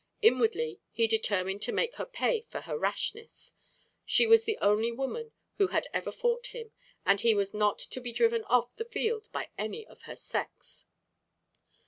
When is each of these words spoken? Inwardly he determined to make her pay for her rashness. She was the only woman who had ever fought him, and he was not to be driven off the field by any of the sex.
Inwardly 0.23 0.79
he 0.91 1.05
determined 1.05 1.61
to 1.61 1.71
make 1.71 1.97
her 1.97 2.07
pay 2.07 2.41
for 2.41 2.61
her 2.61 2.75
rashness. 2.75 3.53
She 4.03 4.25
was 4.25 4.45
the 4.45 4.57
only 4.59 4.91
woman 4.91 5.31
who 5.59 5.67
had 5.67 5.87
ever 5.93 6.11
fought 6.11 6.47
him, 6.47 6.71
and 7.05 7.19
he 7.19 7.35
was 7.35 7.53
not 7.53 7.77
to 7.77 8.01
be 8.01 8.11
driven 8.11 8.43
off 8.45 8.75
the 8.77 8.85
field 8.85 9.27
by 9.31 9.49
any 9.59 9.85
of 9.85 10.01
the 10.07 10.15
sex. 10.15 10.87